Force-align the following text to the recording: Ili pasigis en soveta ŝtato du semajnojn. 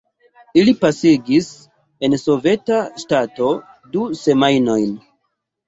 Ili 0.61 0.71
pasigis 0.85 1.49
en 2.09 2.17
soveta 2.23 2.81
ŝtato 3.05 3.53
du 3.95 4.09
semajnojn. 4.25 5.01